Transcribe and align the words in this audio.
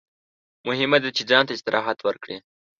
مهمه 0.67 0.97
ده 1.03 1.09
چې 1.17 1.23
ځان 1.29 1.43
ته 1.47 1.53
استراحت 1.55 1.97
ورکړئ. 2.03 2.37